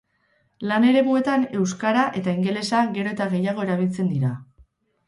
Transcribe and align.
Lan-eremuetan 0.69 1.45
euskara 1.59 2.07
eta 2.23 2.35
ingelesa 2.41 2.83
gero 2.99 3.17
eta 3.19 3.33
gehiago 3.37 3.69
erabiltzen 3.71 4.15
dira 4.17 4.35